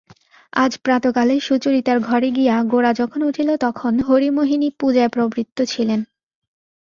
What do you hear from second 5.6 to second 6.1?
ছিলেন।